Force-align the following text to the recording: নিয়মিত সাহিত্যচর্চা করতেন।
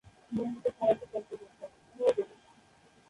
নিয়মিত 0.31 0.65
সাহিত্যচর্চা 0.77 1.67
করতেন। 1.97 2.29